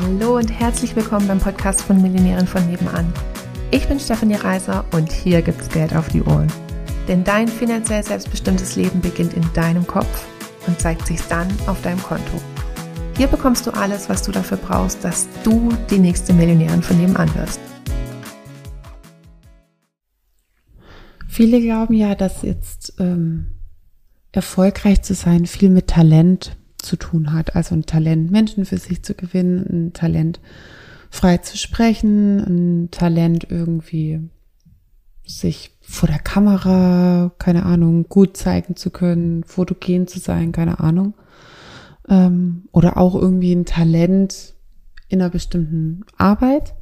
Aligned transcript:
Hallo 0.00 0.38
und 0.38 0.48
herzlich 0.48 0.96
willkommen 0.96 1.28
beim 1.28 1.38
Podcast 1.38 1.82
von 1.82 2.00
Millionären 2.00 2.46
von 2.46 2.66
nebenan. 2.66 3.12
Ich 3.70 3.86
bin 3.88 4.00
Stefanie 4.00 4.36
Reiser 4.36 4.86
und 4.92 5.12
hier 5.12 5.42
gibt's 5.42 5.68
Geld 5.68 5.94
auf 5.94 6.08
die 6.08 6.22
Ohren. 6.22 6.50
Denn 7.08 7.24
dein 7.24 7.46
finanziell 7.46 8.02
selbstbestimmtes 8.02 8.74
Leben 8.76 9.02
beginnt 9.02 9.34
in 9.34 9.44
deinem 9.52 9.86
Kopf 9.86 10.26
und 10.66 10.80
zeigt 10.80 11.06
sich 11.06 11.20
dann 11.28 11.46
auf 11.66 11.82
deinem 11.82 12.02
Konto. 12.02 12.40
Hier 13.18 13.26
bekommst 13.26 13.66
du 13.66 13.70
alles, 13.72 14.08
was 14.08 14.22
du 14.22 14.32
dafür 14.32 14.56
brauchst, 14.56 15.04
dass 15.04 15.28
du 15.44 15.68
die 15.90 15.98
nächste 15.98 16.32
Millionärin 16.32 16.82
von 16.82 16.98
nebenan 16.98 17.34
wirst. 17.34 17.60
Viele 21.28 21.60
glauben 21.60 21.92
ja, 21.92 22.14
dass 22.14 22.40
jetzt 22.40 22.94
ähm, 22.98 23.48
erfolgreich 24.32 25.02
zu 25.02 25.12
sein 25.12 25.44
viel 25.44 25.68
mit 25.68 25.88
Talent 25.88 26.56
zu 26.82 26.96
tun 26.96 27.32
hat. 27.32 27.56
Also 27.56 27.74
ein 27.74 27.86
Talent, 27.86 28.30
Menschen 28.30 28.64
für 28.64 28.78
sich 28.78 29.02
zu 29.02 29.14
gewinnen, 29.14 29.66
ein 29.70 29.92
Talent, 29.92 30.40
frei 31.10 31.38
zu 31.38 31.56
sprechen, 31.58 32.40
ein 32.40 32.90
Talent 32.90 33.46
irgendwie 33.50 34.30
sich 35.24 35.76
vor 35.80 36.08
der 36.08 36.18
Kamera, 36.18 37.32
keine 37.38 37.64
Ahnung, 37.64 38.08
gut 38.08 38.36
zeigen 38.36 38.76
zu 38.76 38.90
können, 38.90 39.44
fotogen 39.44 40.06
zu 40.06 40.18
sein, 40.18 40.52
keine 40.52 40.80
Ahnung. 40.80 41.14
Ähm, 42.08 42.68
oder 42.72 42.96
auch 42.96 43.14
irgendwie 43.14 43.54
ein 43.54 43.64
Talent 43.64 44.54
in 45.08 45.20
einer 45.20 45.30
bestimmten 45.30 46.04
Arbeit. 46.16 46.74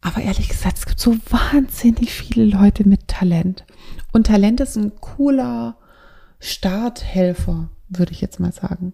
Aber 0.00 0.20
ehrlich 0.20 0.48
gesagt, 0.48 0.78
es 0.78 0.86
gibt 0.86 1.00
so 1.00 1.16
wahnsinnig 1.30 2.12
viele 2.12 2.44
Leute 2.44 2.88
mit 2.88 3.08
Talent. 3.08 3.64
Und 4.12 4.26
Talent 4.26 4.60
ist 4.60 4.76
ein 4.76 4.92
cooler 5.00 5.76
Starthelfer 6.40 7.70
würde 7.88 8.12
ich 8.12 8.20
jetzt 8.20 8.40
mal 8.40 8.52
sagen. 8.52 8.92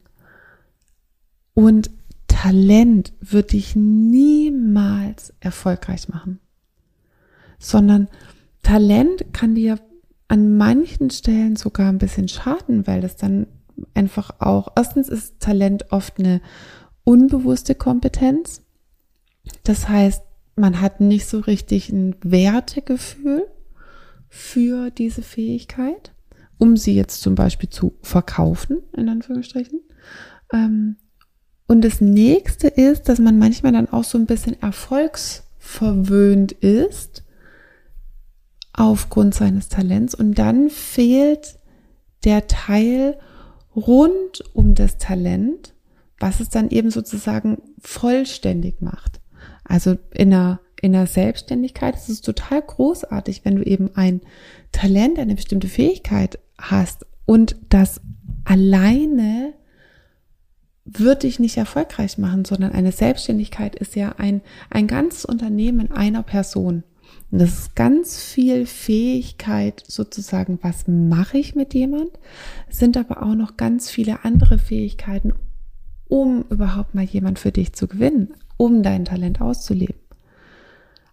Und 1.54 1.90
Talent 2.26 3.12
wird 3.20 3.52
dich 3.52 3.76
niemals 3.76 5.34
erfolgreich 5.40 6.08
machen, 6.08 6.40
sondern 7.58 8.08
Talent 8.62 9.32
kann 9.32 9.54
dir 9.54 9.78
an 10.28 10.56
manchen 10.56 11.10
Stellen 11.10 11.56
sogar 11.56 11.88
ein 11.88 11.98
bisschen 11.98 12.28
schaden, 12.28 12.86
weil 12.86 13.00
das 13.00 13.16
dann 13.16 13.46
einfach 13.94 14.30
auch, 14.38 14.68
erstens 14.76 15.08
ist 15.08 15.40
Talent 15.40 15.92
oft 15.92 16.18
eine 16.18 16.40
unbewusste 17.04 17.74
Kompetenz. 17.74 18.62
Das 19.64 19.88
heißt, 19.88 20.22
man 20.56 20.80
hat 20.80 21.00
nicht 21.00 21.26
so 21.26 21.40
richtig 21.40 21.90
ein 21.90 22.14
Wertegefühl 22.22 23.46
für 24.28 24.90
diese 24.90 25.22
Fähigkeit 25.22 26.12
um 26.60 26.76
sie 26.76 26.94
jetzt 26.94 27.22
zum 27.22 27.34
Beispiel 27.34 27.70
zu 27.70 27.94
verkaufen, 28.02 28.78
in 28.96 29.08
Anführungsstrichen. 29.08 29.80
Ähm, 30.52 30.96
und 31.66 31.82
das 31.82 32.00
nächste 32.00 32.68
ist, 32.68 33.08
dass 33.08 33.18
man 33.18 33.38
manchmal 33.38 33.72
dann 33.72 33.88
auch 33.88 34.04
so 34.04 34.18
ein 34.18 34.26
bisschen 34.26 34.60
erfolgsverwöhnt 34.60 36.52
ist 36.52 37.24
aufgrund 38.72 39.34
seines 39.34 39.68
Talents 39.68 40.14
und 40.14 40.34
dann 40.34 40.68
fehlt 40.70 41.58
der 42.24 42.46
Teil 42.46 43.18
rund 43.74 44.44
um 44.52 44.74
das 44.74 44.98
Talent, 44.98 45.74
was 46.18 46.40
es 46.40 46.50
dann 46.50 46.68
eben 46.70 46.90
sozusagen 46.90 47.62
vollständig 47.78 48.82
macht. 48.82 49.20
Also 49.64 49.96
in 50.12 50.34
einer 50.34 50.60
in 50.80 50.92
der 50.92 51.06
Selbstständigkeit 51.06 51.94
ist 51.94 52.08
es 52.08 52.20
total 52.22 52.62
großartig, 52.62 53.44
wenn 53.44 53.56
du 53.56 53.62
eben 53.62 53.90
ein 53.94 54.22
Talent, 54.72 55.18
eine 55.18 55.34
bestimmte 55.34 55.68
Fähigkeit 55.68 56.38
hast 56.60 57.06
und 57.26 57.56
das 57.68 58.00
alleine 58.44 59.54
wird 60.84 61.22
dich 61.22 61.38
nicht 61.38 61.56
erfolgreich 61.56 62.18
machen, 62.18 62.44
sondern 62.44 62.72
eine 62.72 62.92
Selbstständigkeit 62.92 63.76
ist 63.76 63.94
ja 63.94 64.14
ein, 64.18 64.40
ein 64.70 64.86
ganzes 64.86 65.24
Unternehmen 65.24 65.92
einer 65.92 66.22
Person. 66.22 66.82
Und 67.30 67.38
das 67.40 67.50
ist 67.50 67.76
ganz 67.76 68.20
viel 68.20 68.66
Fähigkeit 68.66 69.84
sozusagen, 69.86 70.58
was 70.62 70.88
mache 70.88 71.38
ich 71.38 71.54
mit 71.54 71.74
jemand, 71.74 72.10
sind 72.68 72.96
aber 72.96 73.22
auch 73.22 73.34
noch 73.34 73.56
ganz 73.56 73.88
viele 73.88 74.24
andere 74.24 74.58
Fähigkeiten, 74.58 75.32
um 76.08 76.44
überhaupt 76.50 76.94
mal 76.94 77.04
jemand 77.04 77.38
für 77.38 77.52
dich 77.52 77.72
zu 77.72 77.86
gewinnen, 77.86 78.34
um 78.56 78.82
dein 78.82 79.04
Talent 79.04 79.40
auszuleben. 79.40 79.96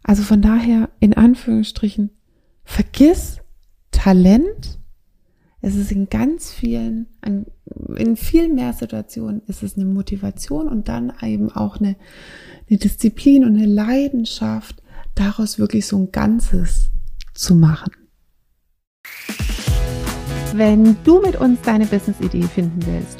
Also 0.02 0.24
von 0.24 0.42
daher, 0.42 0.90
in 1.00 1.14
Anführungsstrichen, 1.14 2.10
vergiss 2.64 3.40
Talent. 3.92 4.80
Es 5.68 5.76
ist 5.76 5.92
in 5.92 6.08
ganz 6.08 6.54
vielen, 6.54 7.08
in 7.98 8.16
viel 8.16 8.48
mehr 8.48 8.72
Situationen 8.72 9.42
ist 9.48 9.64
es 9.64 9.76
eine 9.76 9.84
Motivation 9.84 10.70
und 10.70 10.88
dann 10.88 11.12
eben 11.22 11.52
auch 11.52 11.76
eine, 11.82 11.98
eine 12.70 12.80
Disziplin 12.80 13.44
und 13.44 13.58
eine 13.58 13.66
Leidenschaft, 13.66 14.82
daraus 15.14 15.60
wirklich 15.60 15.86
so 15.86 15.98
ein 15.98 16.14
Ganzes 16.14 16.90
zu 17.34 17.54
machen. 17.54 17.92
Wenn 20.54 20.96
du 21.04 21.20
mit 21.20 21.36
uns 21.36 21.60
deine 21.64 21.86
Business-Idee 21.86 22.44
finden 22.44 22.86
willst 22.86 23.20